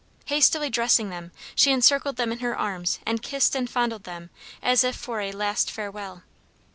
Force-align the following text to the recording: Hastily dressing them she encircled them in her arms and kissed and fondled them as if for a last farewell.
Hastily 0.25 0.71
dressing 0.71 1.11
them 1.11 1.31
she 1.53 1.71
encircled 1.71 2.15
them 2.15 2.31
in 2.31 2.39
her 2.39 2.57
arms 2.57 2.97
and 3.05 3.21
kissed 3.21 3.55
and 3.55 3.69
fondled 3.69 4.03
them 4.03 4.31
as 4.63 4.83
if 4.83 4.95
for 4.95 5.21
a 5.21 5.31
last 5.31 5.69
farewell. 5.69 6.23